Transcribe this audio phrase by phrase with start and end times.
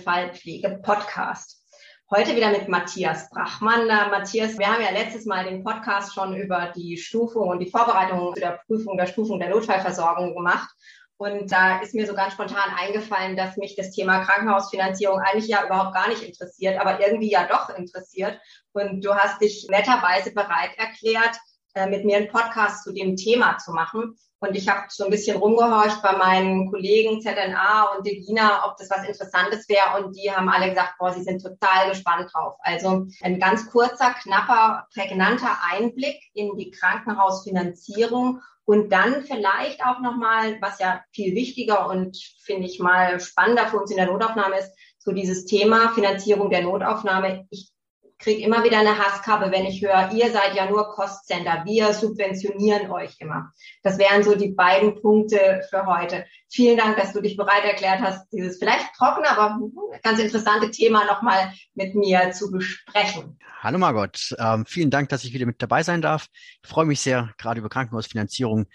[0.00, 1.62] Notfallpflege-Podcast.
[2.10, 3.86] Heute wieder mit Matthias Brachmann.
[3.86, 8.34] Matthias, wir haben ja letztes Mal den Podcast schon über die Stufung und die Vorbereitung
[8.34, 10.70] zu der Prüfung der Stufung der Notfallversorgung gemacht.
[11.18, 15.66] Und da ist mir so ganz spontan eingefallen, dass mich das Thema Krankenhausfinanzierung eigentlich ja
[15.66, 18.40] überhaupt gar nicht interessiert, aber irgendwie ja doch interessiert.
[18.72, 21.36] Und du hast dich netterweise bereit erklärt,
[21.74, 24.16] äh, mit mir einen Podcast zu dem Thema zu machen.
[24.42, 28.88] Und ich habe so ein bisschen rumgehorcht bei meinen Kollegen ZNA und Degina, ob das
[28.88, 30.02] was Interessantes wäre.
[30.02, 32.56] Und die haben alle gesagt, boah, sie sind total gespannt drauf.
[32.60, 40.56] Also ein ganz kurzer, knapper, prägnanter Einblick in die Krankenhausfinanzierung und dann vielleicht auch nochmal,
[40.60, 44.72] was ja viel wichtiger und finde ich mal spannender für uns in der Notaufnahme ist,
[44.98, 47.46] so dieses Thema Finanzierung der Notaufnahme.
[47.50, 47.72] Ich
[48.20, 52.90] kriege immer wieder eine Hasskappe, wenn ich höre, ihr seid ja nur Kostcenter, wir subventionieren
[52.90, 53.52] euch immer.
[53.82, 56.26] Das wären so die beiden Punkte für heute.
[56.48, 59.58] Vielen Dank, dass du dich bereit erklärt hast, dieses vielleicht trockene, aber
[60.02, 63.38] ganz interessante Thema nochmal mit mir zu besprechen.
[63.62, 66.28] Hallo Margot, ähm, vielen Dank, dass ich wieder mit dabei sein darf.
[66.62, 68.66] Ich freue mich sehr, gerade über Krankenhausfinanzierung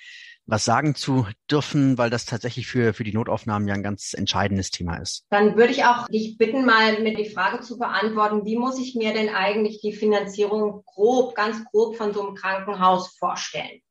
[0.47, 4.69] was sagen zu dürfen, weil das tatsächlich für, für die Notaufnahmen ja ein ganz entscheidendes
[4.69, 5.25] Thema ist.
[5.29, 8.95] Dann würde ich auch dich bitten, mal mir die Frage zu beantworten, wie muss ich
[8.95, 13.81] mir denn eigentlich die Finanzierung grob, ganz grob von so einem Krankenhaus vorstellen?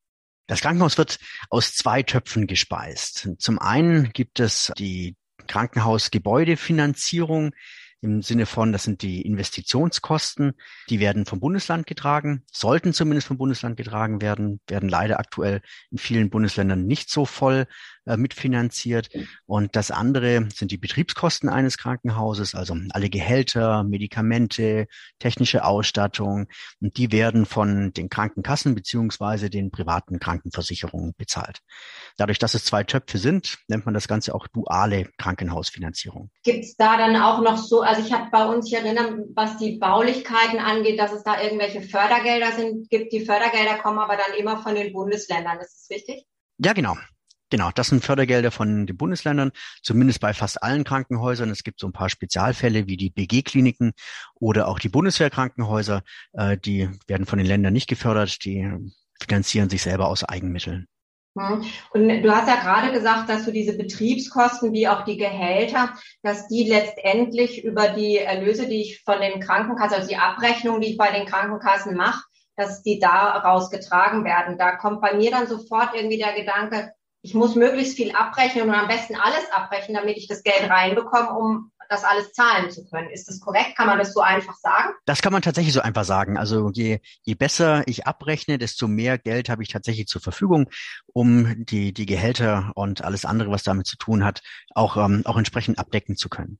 [0.47, 3.31] Das Krankenhaus wird aus zwei Töpfen gespeist.
[3.39, 7.55] Zum einen gibt es die Krankenhausgebäudefinanzierung,
[8.05, 10.53] im Sinne von, das sind die Investitionskosten,
[10.91, 15.99] die werden vom Bundesland getragen, sollten zumindest vom Bundesland getragen werden, werden leider aktuell in
[15.99, 17.67] vielen Bundesländern nicht so voll
[18.07, 19.09] äh, mitfinanziert.
[19.47, 24.87] Und das andere sind die Betriebskosten eines Krankenhauses, also alle Gehälter, Medikamente,
[25.19, 26.47] technische Ausstattung.
[26.81, 31.61] Und die werden von den Krankenkassen beziehungsweise den privaten Krankenversicherungen bezahlt.
[32.17, 36.31] Dadurch, dass es zwei Töpfe sind, nennt man das Ganze auch duale Krankenhausfinanzierung.
[36.43, 39.59] Gibt es da dann auch noch so, also ich habe bei uns, ich erinnere, was
[39.59, 43.13] die Baulichkeiten angeht, dass es da irgendwelche Fördergelder sind, gibt.
[43.13, 45.59] Die Fördergelder kommen aber dann immer von den Bundesländern.
[45.59, 46.27] Ist das richtig?
[46.59, 46.97] Ja, genau.
[47.51, 51.51] Genau, das sind Fördergelder von den Bundesländern, zumindest bei fast allen Krankenhäusern.
[51.51, 53.93] Es gibt so ein paar Spezialfälle wie die BG-Kliniken
[54.35, 56.03] oder auch die Bundeswehrkrankenhäuser.
[56.33, 58.71] Äh, die werden von den Ländern nicht gefördert, die
[59.21, 60.89] finanzieren sich selber aus Eigenmitteln.
[61.37, 61.65] Hm.
[61.91, 66.47] Und du hast ja gerade gesagt, dass du diese Betriebskosten wie auch die Gehälter, dass
[66.49, 70.97] die letztendlich über die Erlöse, die ich von den Krankenkassen, also die Abrechnung, die ich
[70.97, 72.23] bei den Krankenkassen mache,
[72.57, 74.59] dass die daraus getragen werden.
[74.59, 76.93] Da kommt bei mir dann sofort irgendwie der Gedanke,
[77.25, 81.31] ich muss möglichst viel abrechnen und am besten alles abbrechen, damit ich das Geld reinbekomme,
[81.31, 83.09] um das alles zahlen zu können.
[83.09, 83.77] Ist das korrekt?
[83.77, 84.93] Kann man das so einfach sagen?
[85.07, 86.37] Das kann man tatsächlich so einfach sagen.
[86.37, 90.69] Also je, je besser ich abrechne, desto mehr Geld habe ich tatsächlich zur Verfügung,
[91.15, 94.43] um die, die Gehälter und alles andere, was damit zu tun hat,
[94.75, 96.59] auch, ähm, auch entsprechend abdecken zu können.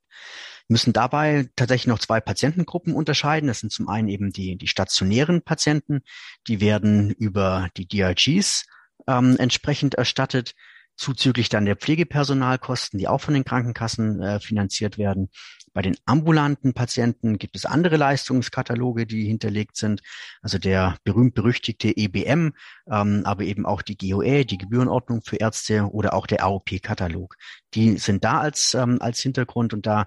[0.67, 3.49] Wir müssen dabei tatsächlich noch zwei Patientengruppen unterscheiden.
[3.49, 6.01] Das sind zum einen eben die, die stationären Patienten,
[6.49, 8.65] die werden über die DRGs
[9.07, 10.55] ähm, entsprechend erstattet,
[10.97, 15.29] zuzüglich dann der Pflegepersonalkosten, die auch von den Krankenkassen äh, finanziert werden.
[15.73, 20.03] Bei den ambulanten Patienten gibt es andere Leistungskataloge, die hinterlegt sind,
[20.41, 22.53] also der berühmt-berüchtigte EBM,
[22.89, 27.35] ähm, aber eben auch die GOE, die Gebührenordnung für Ärzte oder auch der AOP-Katalog.
[27.75, 30.07] Die sind da als, ähm, als Hintergrund und da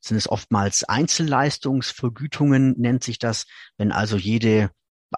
[0.00, 4.70] sind es oftmals Einzelleistungsvergütungen, nennt sich das, wenn also jede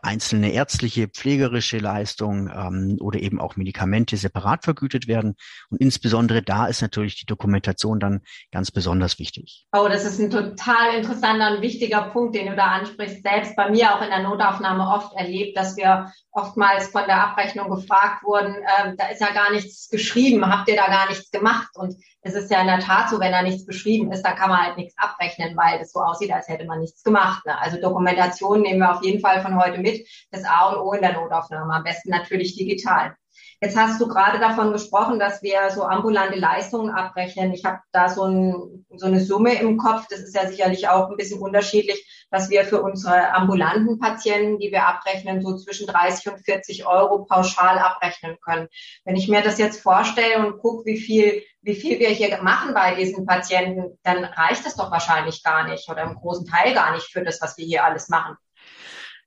[0.03, 5.37] einzelne ärztliche, pflegerische Leistung ähm, oder eben auch Medikamente separat vergütet werden.
[5.71, 8.21] Und insbesondere da ist natürlich die Dokumentation dann
[8.53, 9.67] ganz besonders wichtig.
[9.73, 13.23] Oh, das ist ein total interessanter und wichtiger Punkt, den du da ansprichst.
[13.23, 17.71] Selbst bei mir auch in der Notaufnahme oft erlebt, dass wir oftmals von der Abrechnung
[17.71, 21.71] gefragt wurden, äh, da ist ja gar nichts geschrieben, habt ihr da gar nichts gemacht?
[21.75, 24.51] Und es ist ja in der Tat so, wenn da nichts beschrieben ist, dann kann
[24.51, 27.45] man halt nichts abrechnen, weil es so aussieht, als hätte man nichts gemacht.
[27.47, 27.59] Ne?
[27.59, 30.06] Also Dokumentation nehmen wir auf jeden Fall von heute mit.
[30.30, 31.72] Das A und O in der Notaufnahme.
[31.72, 33.15] Am besten natürlich digital.
[33.62, 37.53] Jetzt hast du gerade davon gesprochen, dass wir so ambulante Leistungen abrechnen.
[37.53, 40.06] Ich habe da so, ein, so, eine Summe im Kopf.
[40.09, 44.72] Das ist ja sicherlich auch ein bisschen unterschiedlich, dass wir für unsere ambulanten Patienten, die
[44.72, 48.68] wir abrechnen, so zwischen 30 und 40 Euro pauschal abrechnen können.
[49.04, 52.72] Wenn ich mir das jetzt vorstelle und gucke, wie viel, wie viel wir hier machen
[52.72, 56.94] bei diesen Patienten, dann reicht das doch wahrscheinlich gar nicht oder im großen Teil gar
[56.94, 58.38] nicht für das, was wir hier alles machen.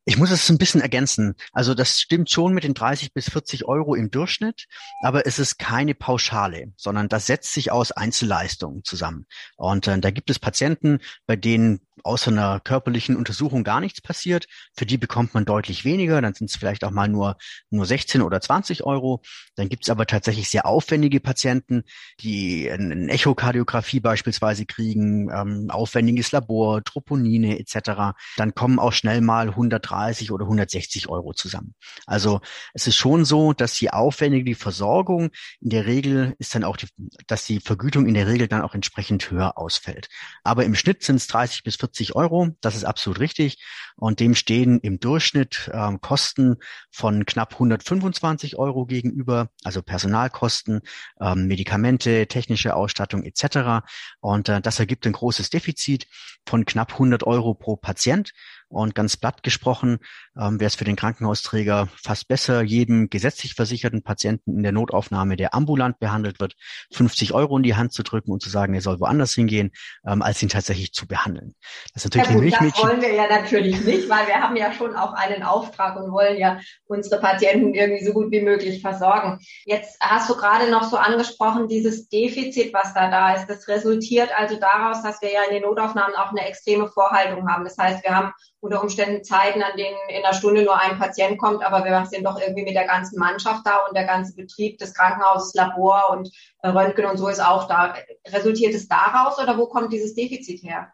[0.06, 1.36] Ich muss es ein bisschen ergänzen.
[1.54, 4.66] Also das stimmt schon mit den 30 bis 40 Euro im Durchschnitt,
[5.02, 9.28] aber es ist keine Pauschale, sondern das setzt sich aus Einzelleistungen zusammen.
[9.56, 14.48] Und äh, da gibt es Patienten, bei denen außer einer körperlichen Untersuchung gar nichts passiert.
[14.76, 17.38] Für die bekommt man deutlich weniger, dann sind es vielleicht auch mal nur,
[17.70, 19.22] nur 16 oder 20 Euro.
[19.56, 21.84] Dann gibt es aber tatsächlich sehr aufwendige Patienten,
[22.20, 28.16] die eine Echokardiographie beispielsweise kriegen, ähm, aufwendiges Labor, Troponine etc.
[28.38, 31.76] Dann kommen auch schnell mal 130 oder 160 Euro zusammen.
[32.06, 32.42] Also
[32.74, 35.30] es ist schon so, dass je aufwendiger die Versorgung,
[35.62, 36.88] in der Regel ist dann auch die,
[37.28, 40.10] dass die Vergütung in der Regel dann auch entsprechend höher ausfällt.
[40.44, 42.50] Aber im Schnitt sind es 30 bis 40 Euro.
[42.62, 43.62] Das ist absolut richtig.
[43.98, 46.56] Und dem stehen im Durchschnitt ähm, Kosten
[46.92, 50.82] von knapp 125 Euro gegenüber, also Personalkosten,
[51.20, 53.86] ähm, Medikamente, technische Ausstattung etc.
[54.22, 56.08] Und äh, das ergibt ein großes Defizit
[56.46, 58.32] von knapp 100 Euro pro Patient.
[58.74, 60.00] Und ganz platt gesprochen
[60.40, 65.36] ähm, wäre es für den Krankenhausträger fast besser, jedem gesetzlich versicherten Patienten in der Notaufnahme,
[65.36, 66.56] der ambulant behandelt wird,
[66.92, 69.72] 50 Euro in die Hand zu drücken und zu sagen, er soll woanders hingehen,
[70.08, 71.56] ähm, als ihn tatsächlich zu behandeln.
[71.94, 72.82] Das ist natürlich ja, gut, Milchmädchen.
[72.82, 76.12] Das wollen wir ja natürlich nicht, weil wir haben ja schon auch einen Auftrag und
[76.12, 79.40] wollen ja unsere Patienten irgendwie so gut wie möglich versorgen.
[79.66, 83.48] Jetzt hast du gerade noch so angesprochen, dieses Defizit, was da da ist.
[83.48, 87.64] Das resultiert also daraus, dass wir ja in den Notaufnahmen auch eine extreme Vorhaltung haben.
[87.64, 91.38] Das heißt, wir haben unter Umständen Zeiten, an denen in einer Stunde nur ein Patient
[91.38, 94.78] kommt, aber wir sind doch irgendwie mit der ganzen Mannschaft da und der ganze Betrieb
[94.78, 96.32] des Krankenhauses, Labor und
[96.62, 97.94] äh, Röntgen und so ist auch da.
[98.26, 100.94] Resultiert es daraus oder wo kommt dieses Defizit her?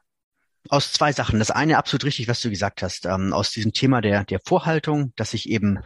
[0.70, 1.38] Aus zwei Sachen.
[1.38, 5.14] Das eine absolut richtig, was du gesagt hast, ähm, aus diesem Thema der, der Vorhaltung,
[5.16, 5.80] dass ich eben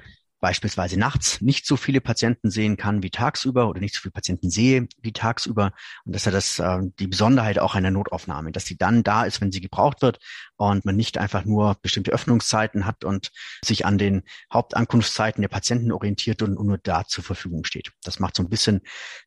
[0.44, 4.50] beispielsweise nachts nicht so viele Patienten sehen kann wie tagsüber oder nicht so viele Patienten
[4.50, 5.72] sehe wie tagsüber.
[6.04, 9.24] Und das ist ja das, äh, die Besonderheit auch einer Notaufnahme, dass sie dann da
[9.24, 10.20] ist, wenn sie gebraucht wird
[10.58, 13.32] und man nicht einfach nur bestimmte Öffnungszeiten hat und
[13.64, 17.94] sich an den Hauptankunftszeiten der Patienten orientiert und, und nur da zur Verfügung steht.
[18.04, 18.82] Das macht so ein bisschen,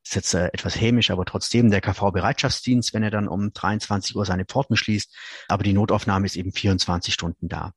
[0.05, 4.27] ist jetzt äh, etwas hämisch, aber trotzdem der KV-Bereitschaftsdienst, wenn er dann um 23 Uhr
[4.27, 5.17] seine Pforten schließt.
[5.49, 7.73] Aber die Notaufnahme ist eben 24 Stunden da.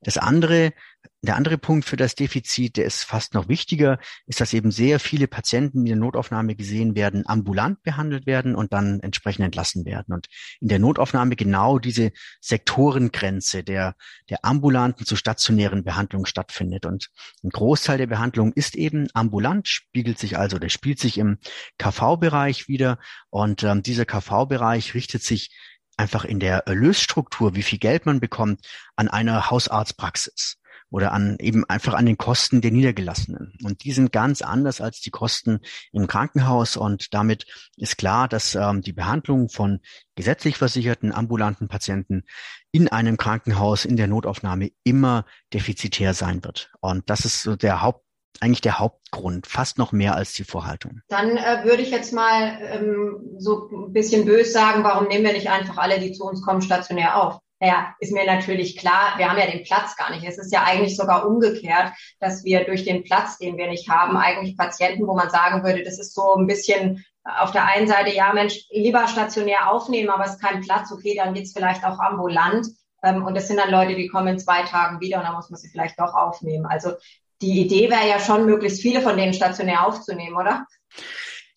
[0.00, 0.72] Das andere,
[1.22, 5.00] der andere Punkt für das Defizit, der ist fast noch wichtiger, ist, dass eben sehr
[5.00, 9.84] viele Patienten, die in der Notaufnahme gesehen werden, ambulant behandelt werden und dann entsprechend entlassen
[9.84, 10.14] werden.
[10.14, 10.26] Und
[10.60, 13.96] in der Notaufnahme genau diese Sektorengrenze der,
[14.30, 16.86] der ambulanten zu stationären Behandlung stattfindet.
[16.86, 17.10] Und
[17.42, 21.38] ein Großteil der Behandlung ist eben ambulant, spiegelt sich also, der spielt sich im
[21.78, 22.98] KV-Bereich wieder.
[23.30, 25.50] Und ähm, dieser KV-Bereich richtet sich
[25.96, 30.58] einfach in der Erlösstruktur, wie viel Geld man bekommt, an einer Hausarztpraxis
[30.90, 33.54] oder an eben einfach an den Kosten der Niedergelassenen.
[33.62, 35.60] Und die sind ganz anders als die Kosten
[35.92, 36.76] im Krankenhaus.
[36.76, 37.46] Und damit
[37.76, 39.80] ist klar, dass ähm, die Behandlung von
[40.14, 42.24] gesetzlich versicherten ambulanten Patienten
[42.72, 46.70] in einem Krankenhaus in der Notaufnahme immer defizitär sein wird.
[46.80, 48.04] Und das ist so der Haupt
[48.40, 51.00] eigentlich der Hauptgrund, fast noch mehr als die Vorhaltung.
[51.08, 55.32] Dann äh, würde ich jetzt mal ähm, so ein bisschen bös sagen, warum nehmen wir
[55.32, 57.40] nicht einfach alle, die zu uns kommen, stationär auf?
[57.60, 60.24] Naja, ist mir natürlich klar, wir haben ja den Platz gar nicht.
[60.24, 64.16] Es ist ja eigentlich sogar umgekehrt, dass wir durch den Platz, den wir nicht haben,
[64.16, 68.14] eigentlich Patienten, wo man sagen würde, das ist so ein bisschen auf der einen Seite,
[68.14, 71.98] ja Mensch, lieber stationär aufnehmen, aber es ist kein Platz, okay, dann geht's vielleicht auch
[71.98, 72.68] ambulant.
[73.02, 75.50] Ähm, und das sind dann Leute, die kommen in zwei Tagen wieder und dann muss
[75.50, 76.66] man sie vielleicht doch aufnehmen.
[76.66, 76.92] Also
[77.42, 80.66] die Idee wäre ja schon, möglichst viele von denen stationär aufzunehmen, oder?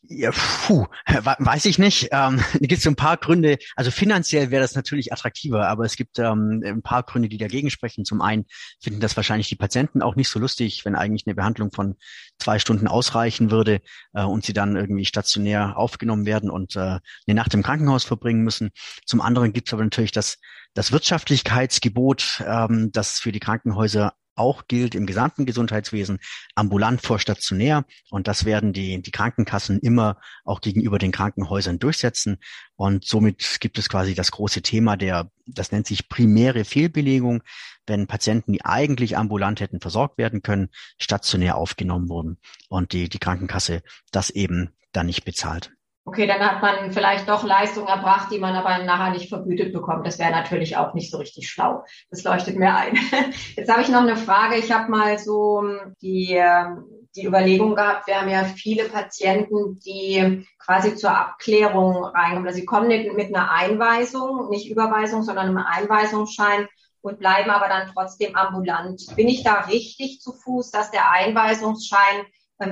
[0.03, 2.09] Ja, puh, weiß ich nicht.
[2.11, 3.59] Ähm, gibt es so ein paar Gründe.
[3.75, 7.69] Also finanziell wäre das natürlich attraktiver, aber es gibt ähm, ein paar Gründe, die dagegen
[7.69, 8.03] sprechen.
[8.03, 8.45] Zum einen
[8.81, 11.97] finden das wahrscheinlich die Patienten auch nicht so lustig, wenn eigentlich eine Behandlung von
[12.39, 13.81] zwei Stunden ausreichen würde
[14.13, 18.43] äh, und sie dann irgendwie stationär aufgenommen werden und äh, eine Nacht im Krankenhaus verbringen
[18.43, 18.71] müssen.
[19.05, 20.39] Zum anderen gibt es aber natürlich das,
[20.73, 26.19] das Wirtschaftlichkeitsgebot, ähm, das für die Krankenhäuser auch gilt im gesamten Gesundheitswesen,
[26.55, 27.85] ambulant vor stationär.
[28.09, 32.37] Und das werden die, die Krankenkassen immer auch gegenüber den Krankenhäusern durchsetzen.
[32.75, 37.43] Und somit gibt es quasi das große Thema der, das nennt sich primäre Fehlbelegung,
[37.87, 42.37] wenn Patienten, die eigentlich ambulant hätten versorgt werden können, stationär aufgenommen wurden
[42.69, 45.71] und die, die Krankenkasse das eben dann nicht bezahlt.
[46.11, 50.05] Okay, dann hat man vielleicht doch Leistung erbracht, die man aber nachher nicht vergütet bekommt.
[50.05, 51.85] Das wäre natürlich auch nicht so richtig schlau.
[52.09, 52.99] Das leuchtet mir ein.
[53.55, 54.57] Jetzt habe ich noch eine Frage.
[54.57, 56.83] Ich habe mal so ähm, die, ähm,
[57.15, 62.45] die Überlegung gehabt, wir haben ja viele Patienten, die quasi zur Abklärung reinkommen.
[62.45, 66.67] Also sie kommen mit einer Einweisung, nicht Überweisung, sondern einem Einweisungsschein
[66.99, 69.01] und bleiben aber dann trotzdem ambulant.
[69.15, 72.25] Bin ich da richtig zu Fuß, dass der Einweisungsschein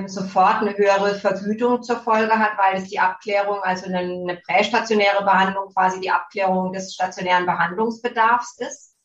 [0.08, 5.24] sofort eine höhere Vergütung zur Folge hat, weil es die Abklärung, also eine, eine prästationäre
[5.24, 8.96] Behandlung quasi die Abklärung des stationären Behandlungsbedarfs ist.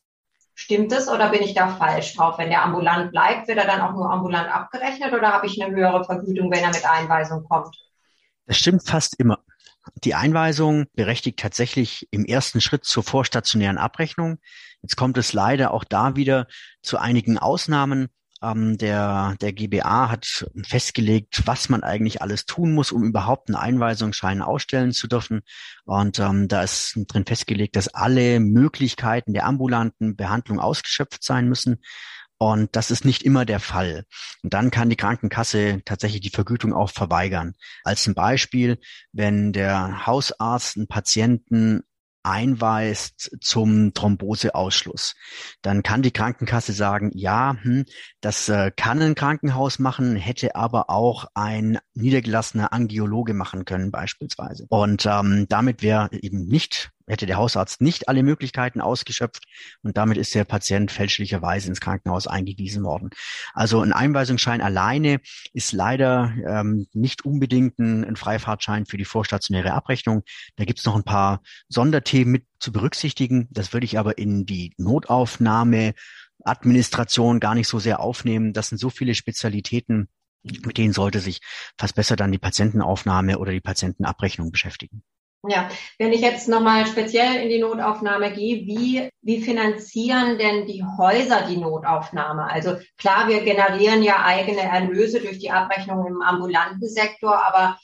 [0.54, 2.38] Stimmt es oder bin ich da falsch drauf?
[2.38, 5.74] Wenn der ambulant bleibt, wird er dann auch nur ambulant abgerechnet oder habe ich eine
[5.74, 7.76] höhere Vergütung, wenn er mit Einweisung kommt?
[8.46, 9.40] Das stimmt fast immer.
[10.04, 14.38] Die Einweisung berechtigt tatsächlich im ersten Schritt zur vorstationären Abrechnung.
[14.82, 16.46] Jetzt kommt es leider auch da wieder
[16.82, 18.08] zu einigen Ausnahmen.
[18.42, 23.56] Ähm, der, der GBA hat festgelegt, was man eigentlich alles tun muss, um überhaupt einen
[23.56, 25.42] Einweisungsschein ausstellen zu dürfen.
[25.84, 31.80] Und ähm, da ist drin festgelegt, dass alle Möglichkeiten der ambulanten Behandlung ausgeschöpft sein müssen.
[32.38, 34.04] Und das ist nicht immer der Fall.
[34.42, 37.54] Und dann kann die Krankenkasse tatsächlich die Vergütung auch verweigern.
[37.82, 38.78] Als ein Beispiel,
[39.12, 41.82] wenn der Hausarzt einen Patienten
[42.26, 45.14] einweist zum Thromboseausschluss.
[45.62, 47.84] Dann kann die Krankenkasse sagen, ja, hm,
[48.20, 54.66] das äh, kann ein Krankenhaus machen, hätte aber auch ein niedergelassener Angiologe machen können beispielsweise.
[54.68, 59.44] Und ähm, damit wäre eben nicht hätte der Hausarzt nicht alle Möglichkeiten ausgeschöpft
[59.82, 63.10] und damit ist der Patient fälschlicherweise ins Krankenhaus eingewiesen worden.
[63.54, 65.20] Also ein Einweisungsschein alleine
[65.52, 70.22] ist leider ähm, nicht unbedingt ein, ein Freifahrtschein für die vorstationäre Abrechnung.
[70.56, 73.48] Da gibt es noch ein paar Sonderthemen mit zu berücksichtigen.
[73.50, 75.94] Das würde ich aber in die Notaufnahme
[76.44, 78.52] Administration gar nicht so sehr aufnehmen.
[78.52, 80.08] Das sind so viele Spezialitäten,
[80.42, 81.40] mit denen sollte sich
[81.78, 85.02] fast besser dann die Patientenaufnahme oder die Patientenabrechnung beschäftigen.
[85.48, 90.82] Ja, wenn ich jetzt nochmal speziell in die Notaufnahme gehe, wie, wie finanzieren denn die
[90.82, 92.50] Häuser die Notaufnahme?
[92.50, 97.78] Also klar, wir generieren ja eigene Erlöse durch die Abrechnung im ambulanten Sektor, aber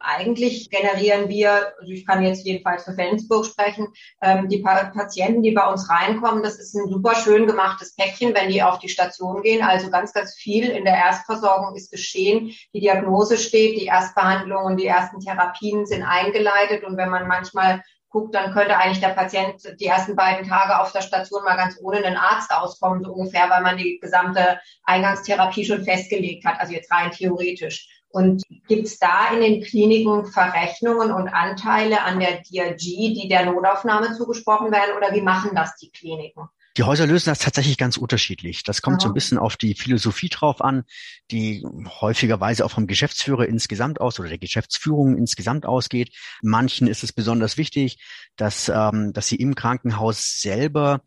[0.00, 3.88] eigentlich generieren wir, also ich kann jetzt jedenfalls für Flensburg sprechen,
[4.22, 8.48] ähm, die Patienten, die bei uns reinkommen, das ist ein super schön gemachtes Päckchen, wenn
[8.48, 9.62] die auf die Station gehen.
[9.62, 12.52] Also ganz, ganz viel in der Erstversorgung ist geschehen.
[12.74, 16.82] Die Diagnose steht, die Erstbehandlung und die ersten Therapien sind eingeleitet.
[16.84, 20.92] Und wenn man manchmal guckt, dann könnte eigentlich der Patient die ersten beiden Tage auf
[20.92, 25.64] der Station mal ganz ohne einen Arzt auskommen, so ungefähr, weil man die gesamte Eingangstherapie
[25.64, 27.99] schon festgelegt hat, also jetzt rein theoretisch.
[28.10, 33.46] Und gibt es da in den Kliniken Verrechnungen und Anteile an der DRG, die der
[33.46, 34.96] Notaufnahme zugesprochen werden?
[34.96, 36.48] Oder wie machen das die Kliniken?
[36.76, 38.62] Die Häuser lösen das tatsächlich ganz unterschiedlich.
[38.62, 39.06] Das kommt ja.
[39.06, 40.84] so ein bisschen auf die Philosophie drauf an,
[41.30, 41.64] die
[42.00, 46.14] häufigerweise auch vom Geschäftsführer insgesamt aus oder der Geschäftsführung insgesamt ausgeht.
[46.42, 47.98] Manchen ist es besonders wichtig,
[48.36, 51.02] dass, ähm, dass sie im Krankenhaus selber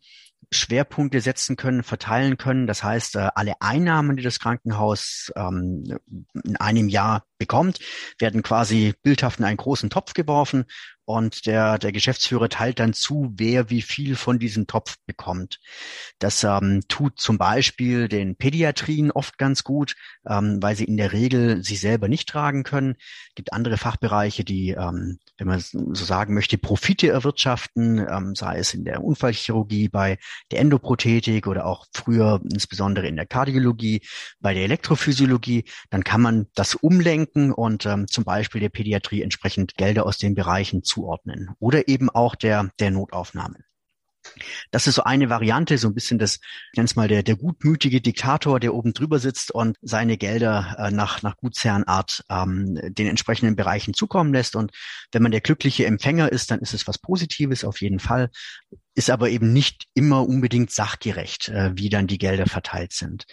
[0.54, 2.66] Schwerpunkte setzen können, verteilen können.
[2.66, 5.84] Das heißt, äh, alle Einnahmen, die das Krankenhaus ähm,
[6.44, 7.80] in einem Jahr bekommt,
[8.18, 10.64] werden quasi bildhaft in einen großen Topf geworfen
[11.04, 15.60] und der, der Geschäftsführer teilt dann zu, wer wie viel von diesem Topf bekommt.
[16.18, 19.96] Das ähm, tut zum Beispiel den Pädiatrien oft ganz gut,
[20.26, 22.96] ähm, weil sie in der Regel sie selber nicht tragen können.
[23.28, 28.58] Es gibt andere Fachbereiche, die, ähm, wenn man so sagen möchte, Profite erwirtschaften, ähm, sei
[28.58, 30.18] es in der Unfallchirurgie, bei
[30.50, 34.00] der Endoprothetik oder auch früher insbesondere in der Kardiologie,
[34.40, 35.64] bei der Elektrophysiologie.
[35.90, 40.34] Dann kann man das umlenken und ähm, zum Beispiel der Pädiatrie entsprechend Gelder aus den
[40.34, 43.58] Bereichen zuordnen oder eben auch der, der Notaufnahme.
[44.70, 46.36] Das ist so eine Variante, so ein bisschen das,
[46.72, 50.76] ich nenne es mal der, der gutmütige Diktator, der oben drüber sitzt und seine Gelder
[50.78, 54.56] äh, nach, nach Gutsherrenart ähm, den entsprechenden Bereichen zukommen lässt.
[54.56, 54.72] Und
[55.12, 58.30] wenn man der glückliche Empfänger ist, dann ist es was Positives auf jeden Fall,
[58.94, 63.26] ist aber eben nicht immer unbedingt sachgerecht, äh, wie dann die Gelder verteilt sind.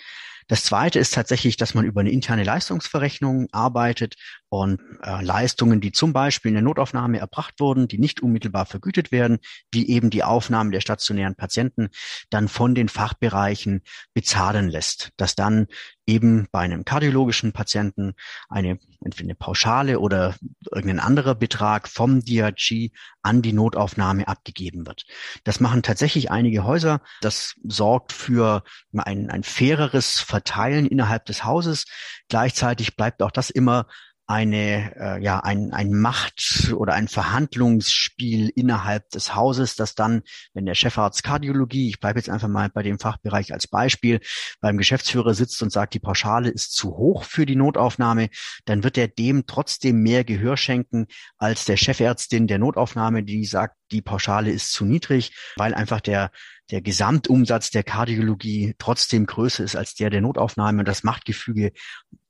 [0.47, 4.15] Das zweite ist tatsächlich, dass man über eine interne Leistungsverrechnung arbeitet
[4.49, 9.11] und äh, Leistungen, die zum Beispiel in der Notaufnahme erbracht wurden, die nicht unmittelbar vergütet
[9.11, 9.39] werden,
[9.71, 11.89] wie eben die Aufnahme der stationären Patienten,
[12.29, 13.81] dann von den Fachbereichen
[14.13, 15.11] bezahlen lässt.
[15.17, 15.67] Dass dann
[16.05, 18.13] eben bei einem kardiologischen Patienten
[18.49, 20.35] eine, entweder eine Pauschale oder
[20.71, 22.89] irgendein anderer Betrag vom DRG
[23.21, 25.05] an die Notaufnahme abgegeben wird.
[25.43, 27.01] Das machen tatsächlich einige Häuser.
[27.21, 31.85] Das sorgt für ein, ein faireres Verteilen innerhalb des Hauses.
[32.29, 33.87] Gleichzeitig bleibt auch das immer
[34.31, 40.21] eine, äh, ja, ein, ein Macht- oder ein Verhandlungsspiel innerhalb des Hauses, dass dann,
[40.53, 44.21] wenn der Chefarzt Kardiologie, ich bleibe jetzt einfach mal bei dem Fachbereich als Beispiel,
[44.61, 48.29] beim Geschäftsführer sitzt und sagt, die Pauschale ist zu hoch für die Notaufnahme,
[48.65, 51.07] dann wird er dem trotzdem mehr Gehör schenken
[51.37, 56.31] als der Chefärztin der Notaufnahme, die sagt, die Pauschale ist zu niedrig, weil einfach der
[56.71, 60.79] der Gesamtumsatz der Kardiologie trotzdem größer ist als der der Notaufnahme.
[60.79, 61.73] Und das Machtgefüge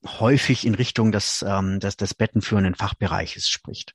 [0.05, 3.93] häufig in Richtung des, ähm, des, des bettenführenden Fachbereiches spricht.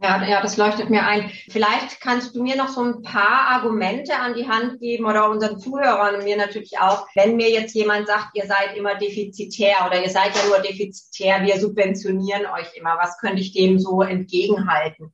[0.00, 1.28] Ja, ja, das leuchtet mir ein.
[1.48, 5.58] Vielleicht kannst du mir noch so ein paar Argumente an die Hand geben oder unseren
[5.58, 10.00] Zuhörern und mir natürlich auch, wenn mir jetzt jemand sagt, ihr seid immer defizitär oder
[10.00, 12.96] ihr seid ja nur defizitär, wir subventionieren euch immer.
[12.96, 15.12] Was könnte ich dem so entgegenhalten?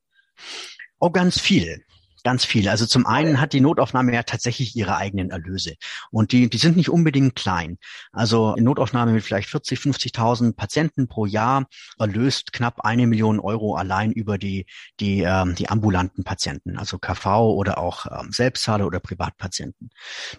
[1.00, 1.83] Oh, ganz viel.
[2.25, 2.71] Ganz viel.
[2.71, 5.75] Also zum einen hat die Notaufnahme ja tatsächlich ihre eigenen Erlöse.
[6.11, 7.76] Und die, die sind nicht unbedingt klein.
[8.12, 11.66] Also eine Notaufnahme mit vielleicht 40, 50.000 Patienten pro Jahr
[11.99, 14.64] erlöst knapp eine Million Euro allein über die,
[15.00, 19.90] die, ähm, die ambulanten Patienten, also KV oder auch ähm, Selbstzahler oder Privatpatienten.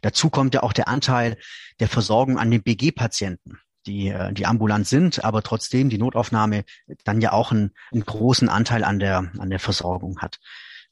[0.01, 1.38] Dazu kommt ja auch der Anteil
[1.80, 6.63] der Versorgung an den BG-Patienten die, äh, die ambulant sind, aber trotzdem die Notaufnahme
[7.04, 10.39] dann ja auch einen, einen großen Anteil an der, an der Versorgung hat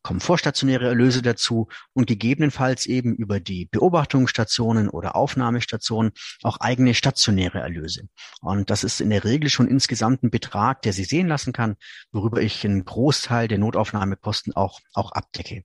[0.04, 6.12] kommen vorstationäre Erlöse dazu und gegebenenfalls eben über die Beobachtungsstationen oder Aufnahmestationen
[6.44, 8.10] auch eigene stationäre Erlöse.
[8.42, 11.76] Und das ist in der Regel schon insgesamt ein Betrag, der Sie sehen lassen kann,
[12.12, 15.64] worüber ich einen Großteil der Notaufnahmekosten auch, auch abdecke.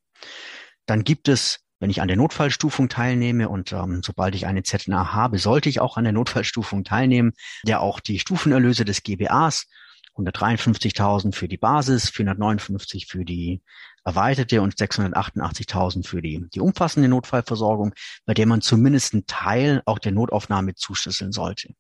[0.87, 5.13] Dann gibt es wenn ich an der Notfallstufung teilnehme und ähm, sobald ich eine ZNA
[5.13, 9.67] habe, sollte ich auch an der Notfallstufung teilnehmen, der auch die Stufenerlöse des GBAs
[10.17, 13.63] 153.000 für die Basis, 459 für die
[14.05, 17.95] erweiterte und 688.000 für die, die umfassende Notfallversorgung,
[18.27, 21.75] bei der man zumindest einen Teil auch der Notaufnahme zuschlüsseln sollte.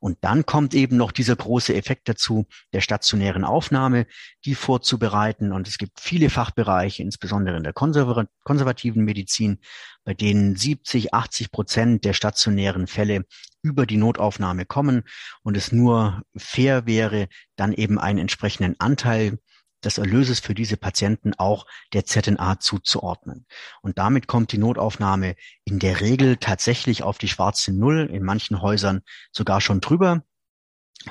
[0.00, 4.06] Und dann kommt eben noch dieser große Effekt dazu, der stationären Aufnahme,
[4.44, 5.52] die vorzubereiten.
[5.52, 9.58] Und es gibt viele Fachbereiche, insbesondere in der konservativen Medizin,
[10.04, 13.24] bei denen 70, 80 Prozent der stationären Fälle
[13.62, 15.02] über die Notaufnahme kommen
[15.42, 19.38] und es nur fair wäre, dann eben einen entsprechenden Anteil
[19.84, 23.46] des Erlöses für diese Patienten auch der ZNA zuzuordnen.
[23.82, 28.60] Und damit kommt die Notaufnahme in der Regel tatsächlich auf die schwarze Null, in manchen
[28.60, 30.22] Häusern sogar schon drüber.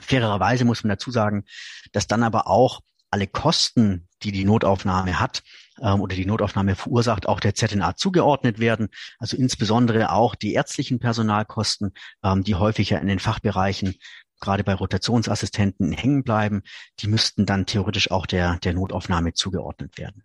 [0.01, 1.45] Fairerweise muss man dazu sagen,
[1.91, 5.43] dass dann aber auch alle Kosten, die die Notaufnahme hat
[5.81, 8.89] ähm, oder die Notaufnahme verursacht, auch der ZNA zugeordnet werden.
[9.19, 11.93] Also insbesondere auch die ärztlichen Personalkosten,
[12.24, 13.95] ähm, die häufiger in den Fachbereichen
[14.39, 16.63] gerade bei Rotationsassistenten hängen bleiben,
[17.00, 20.24] die müssten dann theoretisch auch der, der Notaufnahme zugeordnet werden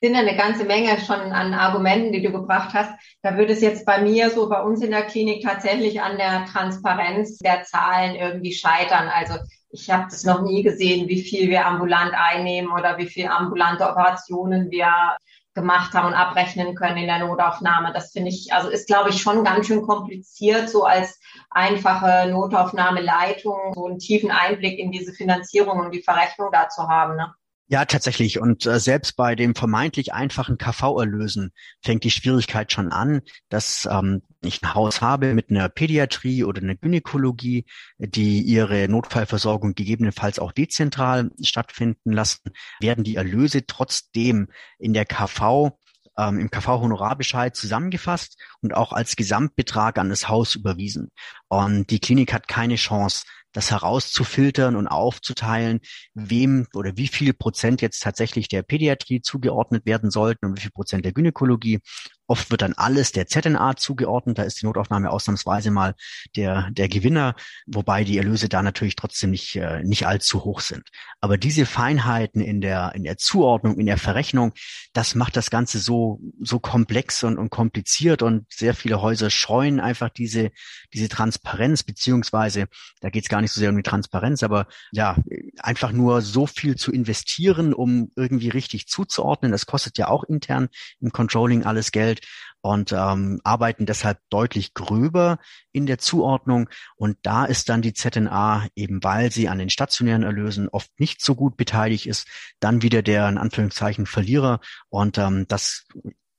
[0.00, 2.92] sind ja eine ganze Menge schon an Argumenten, die du gebracht hast.
[3.22, 6.46] Da würde es jetzt bei mir so bei uns in der Klinik tatsächlich an der
[6.46, 9.08] Transparenz der Zahlen irgendwie scheitern.
[9.08, 9.34] Also
[9.70, 13.88] ich habe das noch nie gesehen, wie viel wir ambulant einnehmen oder wie viel ambulante
[13.88, 15.16] Operationen wir
[15.58, 17.92] gemacht haben und abrechnen können in der Notaufnahme.
[17.92, 23.74] Das finde ich, also ist, glaube ich, schon ganz schön kompliziert, so als einfache Notaufnahmeleitung
[23.74, 27.16] so einen tiefen Einblick in diese Finanzierung und die Verrechnung da zu haben.
[27.16, 27.32] Ne?
[27.70, 28.40] Ja, tatsächlich.
[28.40, 34.22] Und äh, selbst bei dem vermeintlich einfachen KV-Erlösen fängt die Schwierigkeit schon an, dass ähm,
[34.42, 37.66] ich ein Haus habe mit einer Pädiatrie oder einer Gynäkologie,
[37.98, 44.48] die ihre Notfallversorgung gegebenenfalls auch dezentral stattfinden lassen, werden die Erlöse trotzdem
[44.78, 45.76] in der KV
[46.18, 51.10] ähm, im KV-Honorarbescheid zusammengefasst und auch als Gesamtbetrag an das Haus überwiesen.
[51.48, 55.80] Und die Klinik hat keine Chance, das herauszufiltern und aufzuteilen,
[56.14, 60.70] wem oder wie viel Prozent jetzt tatsächlich der Pädiatrie zugeordnet werden sollten und wie viel
[60.70, 61.80] Prozent der Gynäkologie
[62.28, 64.36] Oft wird dann alles der ZNA zugeordnet.
[64.36, 65.94] Da ist die Notaufnahme ausnahmsweise mal
[66.36, 67.34] der, der Gewinner,
[67.66, 70.90] wobei die Erlöse da natürlich trotzdem nicht, äh, nicht allzu hoch sind.
[71.22, 74.52] Aber diese Feinheiten in der, in der Zuordnung, in der Verrechnung,
[74.92, 79.80] das macht das Ganze so, so komplex und, und kompliziert und sehr viele Häuser scheuen
[79.80, 80.50] einfach diese,
[80.92, 82.66] diese Transparenz, beziehungsweise
[83.00, 85.16] da geht es gar nicht so sehr um die Transparenz, aber ja,
[85.58, 89.50] einfach nur so viel zu investieren, um irgendwie richtig zuzuordnen.
[89.50, 90.68] Das kostet ja auch intern
[91.00, 92.17] im Controlling alles Geld
[92.60, 95.38] und ähm, arbeiten deshalb deutlich gröber
[95.72, 96.68] in der Zuordnung.
[96.96, 101.22] Und da ist dann die ZNA, eben weil sie an den stationären Erlösen oft nicht
[101.22, 102.26] so gut beteiligt ist,
[102.60, 104.60] dann wieder der in Anführungszeichen Verlierer.
[104.88, 105.86] Und ähm, das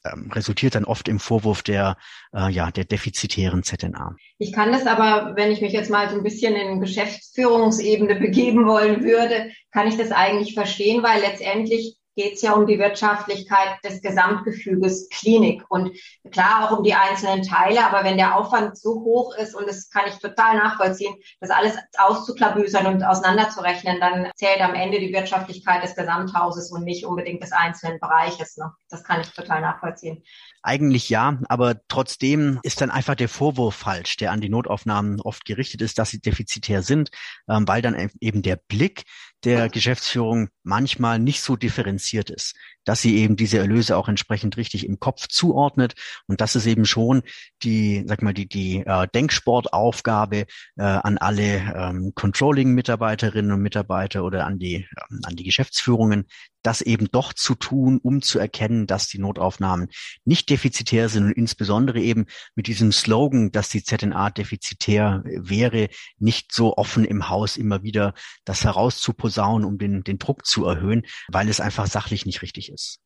[0.06, 1.98] ähm, resultiert dann oft im Vorwurf der,
[2.34, 4.16] äh, ja, der defizitären ZNA.
[4.38, 8.66] Ich kann das aber, wenn ich mich jetzt mal so ein bisschen in Geschäftsführungsebene begeben
[8.66, 13.82] wollen würde, kann ich das eigentlich verstehen, weil letztendlich geht es ja um die Wirtschaftlichkeit
[13.82, 15.98] des Gesamtgefüges Klinik und
[16.32, 19.90] klar auch um die einzelnen Teile, aber wenn der Aufwand so hoch ist und das
[19.90, 25.82] kann ich total nachvollziehen, das alles auszuklabüsern und auseinanderzurechnen, dann zählt am Ende die Wirtschaftlichkeit
[25.82, 28.58] des Gesamthauses und nicht unbedingt des einzelnen Bereiches.
[28.58, 28.70] Ne?
[28.90, 30.22] Das kann ich total nachvollziehen.
[30.62, 35.46] Eigentlich ja, aber trotzdem ist dann einfach der Vorwurf falsch, der an die Notaufnahmen oft
[35.46, 37.12] gerichtet ist, dass sie defizitär sind,
[37.48, 39.06] ähm, weil dann eben der Blick
[39.44, 42.56] der Geschäftsführung manchmal nicht so differenziert ist
[42.90, 45.94] dass sie eben diese Erlöse auch entsprechend richtig im Kopf zuordnet.
[46.26, 47.22] Und das ist eben schon
[47.62, 54.48] die, sag mal, die, die äh, Denksportaufgabe äh, an alle ähm, Controlling-Mitarbeiterinnen und Mitarbeiter oder
[54.48, 56.26] an die, ähm, an die Geschäftsführungen,
[56.62, 59.90] das eben doch zu tun, um zu erkennen, dass die Notaufnahmen
[60.26, 66.54] nicht defizitär sind und insbesondere eben mit diesem Slogan, dass die ZNA defizitär wäre, nicht
[66.54, 68.14] so offen im Haus immer wieder
[68.46, 73.00] das herauszuposaunen, um den, den Druck zu erhöhen, weil es einfach sachlich nicht richtig ist.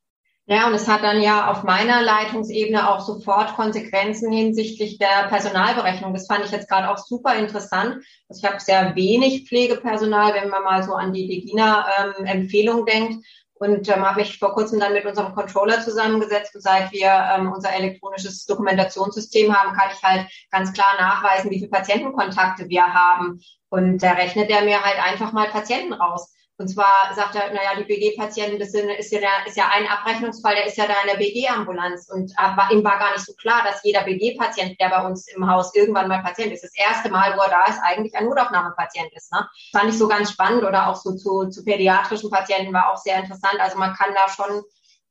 [0.46, 6.14] Ja, und es hat dann ja auf meiner Leitungsebene auch sofort Konsequenzen hinsichtlich der Personalberechnung.
[6.14, 8.04] Das fand ich jetzt gerade auch super interessant.
[8.28, 13.26] Also ich habe sehr wenig Pflegepersonal, wenn man mal so an die Begina-Empfehlung ähm, denkt.
[13.56, 17.52] Und ähm, habe mich vor kurzem dann mit unserem Controller zusammengesetzt und seit wir ähm,
[17.52, 23.40] unser elektronisches Dokumentationssystem haben, kann ich halt ganz klar nachweisen, wie viele Patientenkontakte wir haben.
[23.70, 26.34] Und da rechnet er mir halt einfach mal Patienten raus.
[26.58, 30.68] Und zwar sagt er, naja, die BG-Patienten, das ist ja, ist ja ein Abrechnungsfall, der
[30.68, 32.10] ist ja da in der BG-Ambulanz.
[32.12, 35.50] Und aber ihm war gar nicht so klar, dass jeder BG-Patient, der bei uns im
[35.50, 39.12] Haus irgendwann mal Patient ist, das erste Mal, wo er da ist, eigentlich ein Notaufnahmepatient
[39.14, 39.32] ist.
[39.34, 39.48] Ne?
[39.72, 43.18] Fand ich so ganz spannend oder auch so zu, zu pädiatrischen Patienten war auch sehr
[43.18, 43.60] interessant.
[43.60, 44.64] Also man kann da schon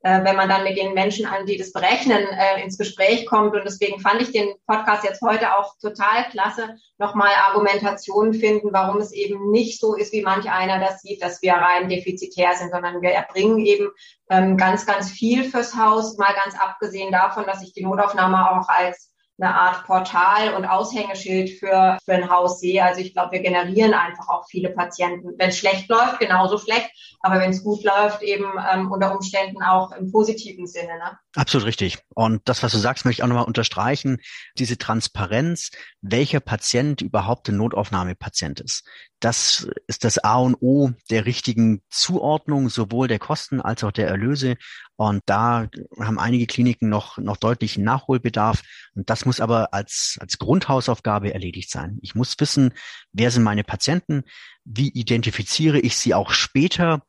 [0.03, 3.55] äh, wenn man dann mit den Menschen an, die das berechnen, äh, ins Gespräch kommt.
[3.55, 8.99] Und deswegen fand ich den Podcast jetzt heute auch total klasse, nochmal Argumentationen finden, warum
[8.99, 12.73] es eben nicht so ist, wie manch einer das sieht, dass wir rein defizitär sind,
[12.73, 13.91] sondern wir erbringen eben
[14.29, 18.69] ähm, ganz, ganz viel fürs Haus, mal ganz abgesehen davon, dass ich die Notaufnahme auch
[18.69, 19.12] als
[19.43, 22.83] eine Art Portal und Aushängeschild für, für ein Haus sehe.
[22.85, 25.31] Also ich glaube, wir generieren einfach auch viele Patienten.
[25.37, 29.63] Wenn es schlecht läuft, genauso schlecht, aber wenn es gut läuft, eben ähm, unter Umständen
[29.63, 30.99] auch im positiven Sinne.
[30.99, 31.19] Ne?
[31.35, 31.99] Absolut richtig.
[32.15, 34.19] Und das, was du sagst, möchte ich auch nochmal unterstreichen.
[34.59, 38.85] Diese Transparenz, welcher Patient überhaupt ein Notaufnahmepatient ist.
[39.21, 44.09] Das ist das A und O der richtigen Zuordnung sowohl der Kosten als auch der
[44.09, 44.57] Erlöse.
[45.09, 48.63] Und da haben einige Kliniken noch, noch deutlichen Nachholbedarf.
[48.95, 51.99] Und das muss aber als, als Grundhausaufgabe erledigt sein.
[52.03, 52.73] Ich muss wissen,
[53.13, 54.23] wer sind meine Patienten?
[54.65, 57.03] Wie identifiziere ich sie auch später?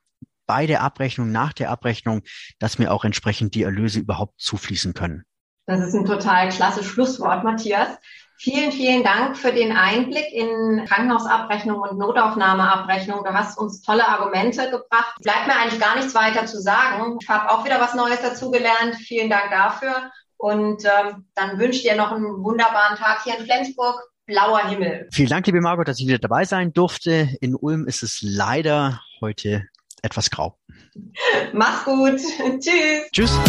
[0.46, 2.22] bei der Abrechnung, nach der Abrechnung,
[2.60, 5.24] dass mir auch entsprechend die Erlöse überhaupt zufließen können.
[5.66, 7.98] Das ist ein total klasse Schlusswort, Matthias.
[8.38, 13.24] Vielen, vielen Dank für den Einblick in Krankenhausabrechnung und Notaufnahmeabrechnung.
[13.24, 15.16] Du hast uns tolle Argumente gebracht.
[15.22, 17.18] Bleibt mir eigentlich gar nichts weiter zu sagen.
[17.22, 18.96] Ich habe auch wieder was Neues dazugelernt.
[18.96, 20.12] Vielen Dank dafür.
[20.38, 24.02] Und ähm, dann wünsche ich dir noch einen wunderbaren Tag hier in Flensburg.
[24.26, 25.08] Blauer Himmel.
[25.12, 27.30] Vielen Dank, liebe Margot, dass ich wieder dabei sein durfte.
[27.42, 29.68] In Ulm ist es leider heute
[30.02, 30.58] etwas grau.
[31.54, 32.20] Mach's gut.
[32.60, 33.10] Tschüss.
[33.12, 33.40] Tschüss.